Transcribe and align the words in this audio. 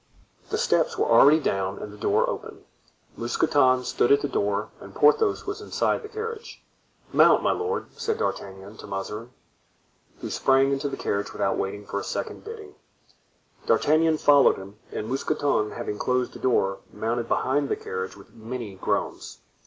The 0.49 0.57
steps 0.57 0.97
were 0.97 1.05
already 1.05 1.39
down 1.39 1.77
and 1.77 1.93
the 1.93 1.95
door 1.95 2.27
open. 2.27 2.65
Mousqueton 3.15 3.83
stood 3.83 4.11
at 4.11 4.21
the 4.23 4.27
door 4.27 4.71
and 4.79 4.95
Porthos 4.95 5.45
was 5.45 5.61
inside 5.61 6.01
the 6.01 6.09
carriage. 6.09 6.63
"Mount, 7.13 7.43
my 7.43 7.51
lord," 7.51 7.85
said 7.99 8.17
D'Artagnan 8.17 8.77
to 8.77 8.87
Mazarin, 8.87 9.29
who 10.19 10.31
sprang 10.31 10.71
into 10.71 10.89
the 10.89 10.97
carriage 10.97 11.31
without 11.33 11.55
waiting 11.55 11.85
for 11.85 11.99
a 11.99 12.03
second 12.03 12.43
bidding. 12.43 12.73
D'Artagnan 13.67 14.17
followed 14.17 14.57
him, 14.57 14.79
and 14.91 15.07
Mousqueton, 15.07 15.69
having 15.73 15.99
closed 15.99 16.33
the 16.33 16.39
door, 16.39 16.79
mounted 16.91 17.27
behind 17.27 17.69
the 17.69 17.75
carriage 17.75 18.17
with 18.17 18.33
many 18.33 18.73
groans. 18.73 19.37